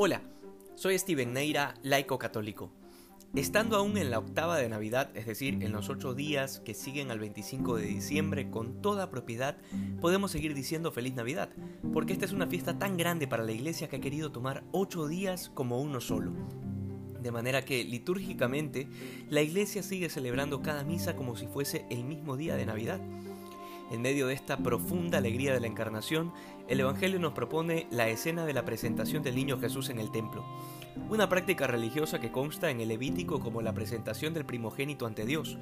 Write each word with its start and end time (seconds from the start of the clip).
Hola, 0.00 0.22
soy 0.76 0.96
Steven 0.96 1.32
Neira, 1.32 1.74
laico 1.82 2.20
católico. 2.20 2.70
Estando 3.34 3.76
aún 3.76 3.98
en 3.98 4.12
la 4.12 4.20
octava 4.20 4.56
de 4.56 4.68
Navidad, 4.68 5.10
es 5.16 5.26
decir, 5.26 5.54
en 5.60 5.72
los 5.72 5.88
ocho 5.88 6.14
días 6.14 6.60
que 6.60 6.72
siguen 6.72 7.10
al 7.10 7.18
25 7.18 7.78
de 7.78 7.86
diciembre, 7.86 8.48
con 8.48 8.80
toda 8.80 9.10
propiedad, 9.10 9.56
podemos 10.00 10.30
seguir 10.30 10.54
diciendo 10.54 10.92
feliz 10.92 11.14
Navidad, 11.16 11.48
porque 11.92 12.12
esta 12.12 12.26
es 12.26 12.32
una 12.32 12.46
fiesta 12.46 12.78
tan 12.78 12.96
grande 12.96 13.26
para 13.26 13.42
la 13.42 13.50
iglesia 13.50 13.88
que 13.88 13.96
ha 13.96 14.00
querido 14.00 14.30
tomar 14.30 14.62
ocho 14.70 15.08
días 15.08 15.50
como 15.52 15.80
uno 15.80 16.00
solo. 16.00 16.30
De 17.20 17.32
manera 17.32 17.64
que, 17.64 17.82
litúrgicamente, 17.82 18.86
la 19.28 19.42
iglesia 19.42 19.82
sigue 19.82 20.10
celebrando 20.10 20.62
cada 20.62 20.84
misa 20.84 21.16
como 21.16 21.36
si 21.36 21.48
fuese 21.48 21.86
el 21.90 22.04
mismo 22.04 22.36
día 22.36 22.54
de 22.54 22.66
Navidad. 22.66 23.00
En 23.90 24.02
medio 24.02 24.26
de 24.26 24.34
esta 24.34 24.58
profunda 24.58 25.18
alegría 25.18 25.54
de 25.54 25.60
la 25.60 25.66
encarnación, 25.66 26.32
el 26.68 26.80
Evangelio 26.80 27.18
nos 27.18 27.32
propone 27.32 27.86
la 27.90 28.08
escena 28.08 28.44
de 28.44 28.52
la 28.52 28.66
presentación 28.66 29.22
del 29.22 29.34
niño 29.34 29.58
Jesús 29.58 29.88
en 29.88 29.98
el 29.98 30.10
templo, 30.10 30.44
una 31.08 31.30
práctica 31.30 31.66
religiosa 31.66 32.20
que 32.20 32.30
consta 32.30 32.70
en 32.70 32.80
el 32.80 32.88
Levítico 32.88 33.40
como 33.40 33.62
la 33.62 33.72
presentación 33.72 34.34
del 34.34 34.44
primogénito 34.44 35.06
ante 35.06 35.24
Dios, 35.24 35.56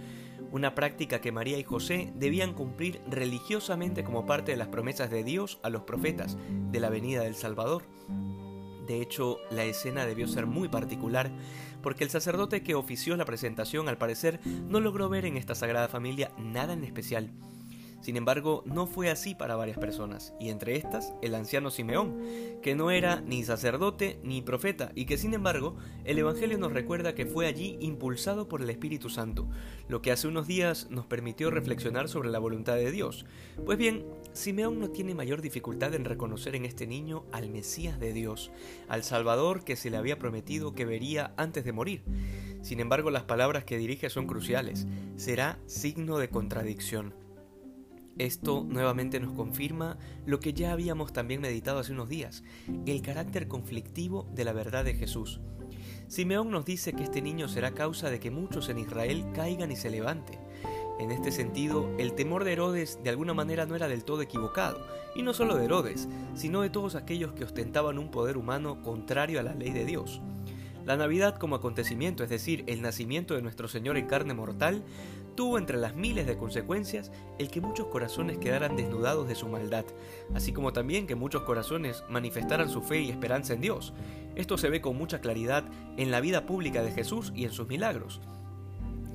una 0.50 0.74
práctica 0.74 1.20
que 1.20 1.30
María 1.30 1.58
y 1.58 1.62
José 1.62 2.12
debían 2.16 2.52
cumplir 2.52 3.00
religiosamente 3.08 4.02
como 4.02 4.26
parte 4.26 4.50
de 4.50 4.58
las 4.58 4.68
promesas 4.68 5.08
de 5.08 5.22
Dios 5.22 5.60
a 5.62 5.70
los 5.70 5.82
profetas 5.82 6.36
de 6.72 6.80
la 6.80 6.90
venida 6.90 7.22
del 7.22 7.36
Salvador. 7.36 7.84
De 8.88 9.00
hecho, 9.00 9.38
la 9.50 9.64
escena 9.64 10.04
debió 10.04 10.26
ser 10.26 10.46
muy 10.46 10.68
particular, 10.68 11.30
porque 11.80 12.02
el 12.02 12.10
sacerdote 12.10 12.62
que 12.62 12.74
ofició 12.74 13.16
la 13.16 13.24
presentación 13.24 13.88
al 13.88 13.98
parecer 13.98 14.40
no 14.44 14.80
logró 14.80 15.08
ver 15.08 15.26
en 15.26 15.36
esta 15.36 15.54
sagrada 15.54 15.88
familia 15.88 16.32
nada 16.38 16.72
en 16.72 16.84
especial, 16.84 17.30
sin 18.06 18.16
embargo, 18.16 18.62
no 18.66 18.86
fue 18.86 19.10
así 19.10 19.34
para 19.34 19.56
varias 19.56 19.78
personas, 19.78 20.32
y 20.38 20.50
entre 20.50 20.76
estas 20.76 21.12
el 21.22 21.34
anciano 21.34 21.72
Simeón, 21.72 22.16
que 22.62 22.76
no 22.76 22.92
era 22.92 23.20
ni 23.20 23.42
sacerdote 23.42 24.20
ni 24.22 24.42
profeta, 24.42 24.92
y 24.94 25.06
que 25.06 25.18
sin 25.18 25.34
embargo 25.34 25.74
el 26.04 26.20
Evangelio 26.20 26.56
nos 26.56 26.72
recuerda 26.72 27.16
que 27.16 27.26
fue 27.26 27.48
allí 27.48 27.76
impulsado 27.80 28.46
por 28.46 28.62
el 28.62 28.70
Espíritu 28.70 29.10
Santo, 29.10 29.48
lo 29.88 30.02
que 30.02 30.12
hace 30.12 30.28
unos 30.28 30.46
días 30.46 30.86
nos 30.88 31.04
permitió 31.06 31.50
reflexionar 31.50 32.08
sobre 32.08 32.30
la 32.30 32.38
voluntad 32.38 32.76
de 32.76 32.92
Dios. 32.92 33.26
Pues 33.64 33.76
bien, 33.76 34.04
Simeón 34.34 34.78
no 34.78 34.90
tiene 34.90 35.16
mayor 35.16 35.42
dificultad 35.42 35.92
en 35.92 36.04
reconocer 36.04 36.54
en 36.54 36.64
este 36.64 36.86
niño 36.86 37.24
al 37.32 37.50
Mesías 37.50 37.98
de 37.98 38.12
Dios, 38.12 38.52
al 38.86 39.02
Salvador 39.02 39.64
que 39.64 39.74
se 39.74 39.90
le 39.90 39.96
había 39.96 40.16
prometido 40.16 40.76
que 40.76 40.84
vería 40.84 41.34
antes 41.36 41.64
de 41.64 41.72
morir. 41.72 42.04
Sin 42.62 42.78
embargo, 42.78 43.10
las 43.10 43.24
palabras 43.24 43.64
que 43.64 43.78
dirige 43.78 44.10
son 44.10 44.28
cruciales. 44.28 44.86
Será 45.16 45.58
signo 45.66 46.18
de 46.18 46.28
contradicción. 46.28 47.25
Esto 48.18 48.64
nuevamente 48.66 49.20
nos 49.20 49.32
confirma 49.34 49.98
lo 50.24 50.40
que 50.40 50.54
ya 50.54 50.72
habíamos 50.72 51.12
también 51.12 51.42
meditado 51.42 51.80
hace 51.80 51.92
unos 51.92 52.08
días, 52.08 52.44
el 52.86 53.02
carácter 53.02 53.46
conflictivo 53.46 54.26
de 54.34 54.44
la 54.44 54.54
verdad 54.54 54.84
de 54.84 54.94
Jesús. 54.94 55.40
Simeón 56.08 56.50
nos 56.50 56.64
dice 56.64 56.94
que 56.94 57.02
este 57.02 57.20
niño 57.20 57.46
será 57.48 57.72
causa 57.72 58.08
de 58.08 58.18
que 58.18 58.30
muchos 58.30 58.68
en 58.70 58.78
Israel 58.78 59.26
caigan 59.34 59.70
y 59.70 59.76
se 59.76 59.90
levanten. 59.90 60.38
En 60.98 61.10
este 61.10 61.30
sentido, 61.30 61.90
el 61.98 62.14
temor 62.14 62.44
de 62.44 62.54
Herodes 62.54 63.00
de 63.04 63.10
alguna 63.10 63.34
manera 63.34 63.66
no 63.66 63.76
era 63.76 63.86
del 63.86 64.04
todo 64.04 64.22
equivocado, 64.22 64.86
y 65.14 65.22
no 65.22 65.34
solo 65.34 65.56
de 65.56 65.66
Herodes, 65.66 66.08
sino 66.34 66.62
de 66.62 66.70
todos 66.70 66.94
aquellos 66.94 67.32
que 67.34 67.44
ostentaban 67.44 67.98
un 67.98 68.10
poder 68.10 68.38
humano 68.38 68.80
contrario 68.82 69.40
a 69.40 69.42
la 69.42 69.54
ley 69.54 69.72
de 69.72 69.84
Dios. 69.84 70.22
La 70.86 70.96
Navidad 70.96 71.36
como 71.36 71.56
acontecimiento, 71.56 72.22
es 72.22 72.30
decir, 72.30 72.64
el 72.66 72.80
nacimiento 72.80 73.34
de 73.34 73.42
nuestro 73.42 73.68
Señor 73.68 73.98
en 73.98 74.06
carne 74.06 74.32
mortal, 74.32 74.84
tuvo 75.36 75.58
entre 75.58 75.76
las 75.76 75.94
miles 75.94 76.26
de 76.26 76.36
consecuencias 76.36 77.12
el 77.38 77.50
que 77.50 77.60
muchos 77.60 77.86
corazones 77.86 78.38
quedaran 78.38 78.74
desnudados 78.74 79.28
de 79.28 79.34
su 79.34 79.46
maldad, 79.46 79.84
así 80.34 80.52
como 80.52 80.72
también 80.72 81.06
que 81.06 81.14
muchos 81.14 81.42
corazones 81.42 82.02
manifestaran 82.08 82.68
su 82.68 82.82
fe 82.82 83.02
y 83.02 83.10
esperanza 83.10 83.52
en 83.52 83.60
Dios. 83.60 83.92
Esto 84.34 84.58
se 84.58 84.70
ve 84.70 84.80
con 84.80 84.96
mucha 84.96 85.20
claridad 85.20 85.64
en 85.96 86.10
la 86.10 86.20
vida 86.20 86.46
pública 86.46 86.82
de 86.82 86.90
Jesús 86.90 87.32
y 87.36 87.44
en 87.44 87.52
sus 87.52 87.68
milagros. 87.68 88.20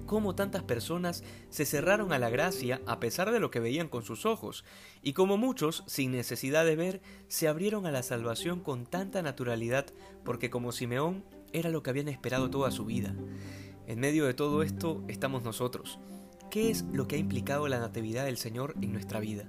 Cómo 0.06 0.36
tantas 0.36 0.64
personas 0.64 1.24
se 1.50 1.66
cerraron 1.66 2.14
a 2.14 2.20
la 2.20 2.30
gracia 2.30 2.82
a 2.86 3.00
pesar 3.00 3.32
de 3.32 3.40
lo 3.40 3.50
que 3.50 3.60
veían 3.60 3.88
con 3.88 4.04
sus 4.04 4.26
ojos, 4.26 4.64
y 5.02 5.14
cómo 5.14 5.38
muchos, 5.38 5.84
sin 5.88 6.12
necesidad 6.12 6.66
de 6.66 6.76
ver, 6.76 7.02
se 7.30 7.48
abrieron 7.48 7.86
a 7.86 7.92
la 7.92 8.04
salvación 8.04 8.60
con 8.60 8.86
tanta 8.86 9.22
naturalidad, 9.22 9.88
porque 10.24 10.50
como 10.50 10.72
Simeón 10.72 11.24
era 11.54 11.70
lo 11.70 11.82
que 11.82 11.90
habían 11.90 12.10
esperado 12.10 12.50
toda 12.50 12.72
su 12.72 12.86
vida. 12.86 13.16
En 13.88 14.00
medio 14.00 14.26
de 14.26 14.34
todo 14.34 14.64
esto 14.64 15.04
estamos 15.08 15.44
nosotros. 15.44 16.00
¿Qué 16.52 16.70
es 16.70 16.84
lo 16.92 17.08
que 17.08 17.16
ha 17.16 17.20
implicado 17.20 17.70
la 17.70 17.80
Natividad 17.80 18.26
del 18.26 18.36
Señor 18.36 18.76
en 18.82 18.92
nuestra 18.92 19.22
vida? 19.22 19.46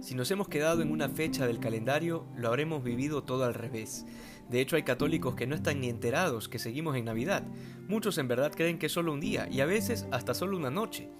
Si 0.00 0.14
nos 0.14 0.30
hemos 0.30 0.46
quedado 0.46 0.82
en 0.82 0.92
una 0.92 1.08
fecha 1.08 1.48
del 1.48 1.58
calendario, 1.58 2.26
lo 2.36 2.46
habremos 2.46 2.84
vivido 2.84 3.24
todo 3.24 3.42
al 3.44 3.54
revés. 3.54 4.06
De 4.48 4.60
hecho, 4.60 4.76
hay 4.76 4.84
católicos 4.84 5.34
que 5.34 5.48
no 5.48 5.56
están 5.56 5.80
ni 5.80 5.88
enterados 5.88 6.48
que 6.48 6.60
seguimos 6.60 6.94
en 6.94 7.06
Navidad. 7.06 7.42
Muchos 7.88 8.18
en 8.18 8.28
verdad 8.28 8.52
creen 8.54 8.78
que 8.78 8.86
es 8.86 8.92
solo 8.92 9.12
un 9.12 9.18
día 9.18 9.48
y 9.50 9.62
a 9.62 9.66
veces 9.66 10.06
hasta 10.12 10.32
solo 10.32 10.56
una 10.56 10.70
noche. 10.70 11.10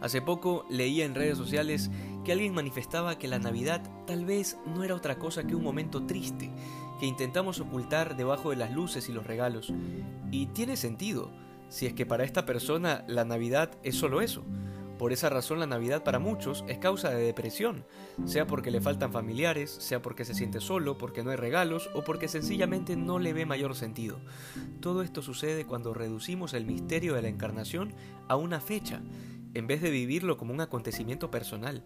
Hace 0.00 0.22
poco 0.22 0.64
leía 0.70 1.04
en 1.04 1.14
redes 1.14 1.36
sociales 1.36 1.90
que 2.24 2.32
alguien 2.32 2.54
manifestaba 2.54 3.18
que 3.18 3.28
la 3.28 3.38
Navidad 3.38 3.82
tal 4.06 4.24
vez 4.24 4.56
no 4.74 4.84
era 4.84 4.94
otra 4.94 5.18
cosa 5.18 5.46
que 5.46 5.54
un 5.54 5.62
momento 5.62 6.06
triste, 6.06 6.50
que 6.98 7.04
intentamos 7.04 7.60
ocultar 7.60 8.16
debajo 8.16 8.48
de 8.48 8.56
las 8.56 8.72
luces 8.72 9.10
y 9.10 9.12
los 9.12 9.26
regalos. 9.26 9.70
Y 10.30 10.46
tiene 10.46 10.78
sentido, 10.78 11.30
si 11.68 11.86
es 11.86 11.92
que 11.92 12.06
para 12.06 12.24
esta 12.24 12.46
persona 12.46 13.04
la 13.06 13.24
Navidad 13.24 13.70
es 13.82 13.96
solo 13.96 14.20
eso. 14.20 14.44
Por 14.98 15.12
esa 15.12 15.30
razón 15.30 15.60
la 15.60 15.66
Navidad 15.66 16.02
para 16.02 16.18
muchos 16.18 16.64
es 16.66 16.78
causa 16.78 17.10
de 17.10 17.22
depresión, 17.22 17.84
sea 18.24 18.48
porque 18.48 18.72
le 18.72 18.80
faltan 18.80 19.12
familiares, 19.12 19.70
sea 19.70 20.02
porque 20.02 20.24
se 20.24 20.34
siente 20.34 20.60
solo, 20.60 20.98
porque 20.98 21.22
no 21.22 21.30
hay 21.30 21.36
regalos 21.36 21.88
o 21.94 22.02
porque 22.02 22.26
sencillamente 22.26 22.96
no 22.96 23.20
le 23.20 23.32
ve 23.32 23.46
mayor 23.46 23.76
sentido. 23.76 24.18
Todo 24.80 25.02
esto 25.02 25.22
sucede 25.22 25.66
cuando 25.66 25.94
reducimos 25.94 26.52
el 26.52 26.66
misterio 26.66 27.14
de 27.14 27.22
la 27.22 27.28
encarnación 27.28 27.94
a 28.26 28.34
una 28.34 28.60
fecha, 28.60 29.00
en 29.54 29.68
vez 29.68 29.82
de 29.82 29.90
vivirlo 29.90 30.36
como 30.36 30.52
un 30.52 30.60
acontecimiento 30.60 31.30
personal 31.30 31.84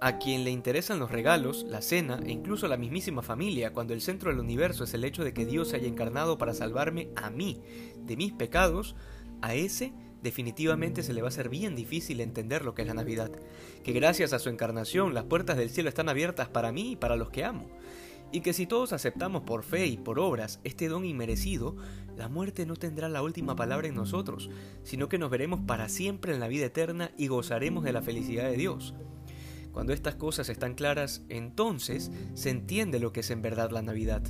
a 0.00 0.18
quien 0.18 0.44
le 0.44 0.50
interesan 0.50 0.98
los 0.98 1.10
regalos, 1.10 1.64
la 1.68 1.82
cena 1.82 2.20
e 2.24 2.30
incluso 2.30 2.68
la 2.68 2.76
mismísima 2.76 3.22
familia, 3.22 3.72
cuando 3.72 3.94
el 3.94 4.00
centro 4.00 4.30
del 4.30 4.40
universo 4.40 4.84
es 4.84 4.94
el 4.94 5.04
hecho 5.04 5.24
de 5.24 5.32
que 5.32 5.46
Dios 5.46 5.68
se 5.68 5.76
haya 5.76 5.88
encarnado 5.88 6.38
para 6.38 6.54
salvarme 6.54 7.08
a 7.16 7.30
mí 7.30 7.60
de 7.96 8.16
mis 8.16 8.32
pecados, 8.32 8.94
a 9.42 9.54
ese 9.54 9.92
definitivamente 10.22 11.02
se 11.02 11.12
le 11.12 11.22
va 11.22 11.28
a 11.28 11.32
ser 11.32 11.48
bien 11.48 11.76
difícil 11.76 12.20
entender 12.20 12.64
lo 12.64 12.74
que 12.74 12.82
es 12.82 12.88
la 12.88 12.94
Navidad, 12.94 13.30
que 13.84 13.92
gracias 13.92 14.32
a 14.32 14.38
su 14.38 14.48
encarnación 14.48 15.14
las 15.14 15.24
puertas 15.24 15.56
del 15.56 15.70
cielo 15.70 15.88
están 15.88 16.08
abiertas 16.08 16.48
para 16.48 16.72
mí 16.72 16.92
y 16.92 16.96
para 16.96 17.16
los 17.16 17.30
que 17.30 17.44
amo, 17.44 17.68
y 18.32 18.40
que 18.40 18.52
si 18.52 18.66
todos 18.66 18.92
aceptamos 18.92 19.42
por 19.42 19.62
fe 19.62 19.86
y 19.86 19.96
por 19.96 20.18
obras 20.18 20.60
este 20.64 20.88
don 20.88 21.04
inmerecido, 21.04 21.76
la 22.16 22.28
muerte 22.28 22.66
no 22.66 22.76
tendrá 22.76 23.08
la 23.08 23.22
última 23.22 23.56
palabra 23.56 23.88
en 23.88 23.94
nosotros, 23.94 24.50
sino 24.82 25.08
que 25.08 25.18
nos 25.18 25.30
veremos 25.30 25.60
para 25.66 25.88
siempre 25.88 26.34
en 26.34 26.40
la 26.40 26.48
vida 26.48 26.66
eterna 26.66 27.12
y 27.16 27.28
gozaremos 27.28 27.84
de 27.84 27.92
la 27.92 28.02
felicidad 28.02 28.50
de 28.50 28.56
Dios. 28.56 28.94
Cuando 29.78 29.92
estas 29.92 30.16
cosas 30.16 30.48
están 30.48 30.74
claras, 30.74 31.22
entonces 31.28 32.10
se 32.34 32.50
entiende 32.50 32.98
lo 32.98 33.12
que 33.12 33.20
es 33.20 33.30
en 33.30 33.42
verdad 33.42 33.70
la 33.70 33.80
Navidad. 33.80 34.22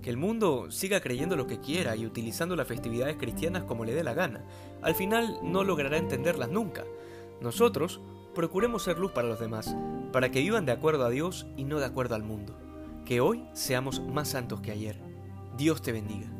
Que 0.00 0.08
el 0.08 0.16
mundo 0.16 0.70
siga 0.70 1.02
creyendo 1.02 1.36
lo 1.36 1.46
que 1.46 1.60
quiera 1.60 1.96
y 1.96 2.06
utilizando 2.06 2.56
las 2.56 2.66
festividades 2.66 3.18
cristianas 3.18 3.64
como 3.64 3.84
le 3.84 3.92
dé 3.92 4.02
la 4.02 4.14
gana, 4.14 4.42
al 4.80 4.94
final 4.94 5.38
no 5.42 5.64
logrará 5.64 5.98
entenderlas 5.98 6.48
nunca. 6.48 6.86
Nosotros 7.42 8.00
procuremos 8.34 8.84
ser 8.84 8.98
luz 8.98 9.12
para 9.12 9.28
los 9.28 9.38
demás, 9.38 9.76
para 10.14 10.30
que 10.30 10.40
vivan 10.40 10.64
de 10.64 10.72
acuerdo 10.72 11.04
a 11.04 11.10
Dios 11.10 11.46
y 11.58 11.64
no 11.64 11.78
de 11.78 11.84
acuerdo 11.84 12.14
al 12.14 12.22
mundo. 12.22 12.56
Que 13.04 13.20
hoy 13.20 13.44
seamos 13.52 14.00
más 14.00 14.28
santos 14.28 14.62
que 14.62 14.72
ayer. 14.72 14.98
Dios 15.58 15.82
te 15.82 15.92
bendiga. 15.92 16.39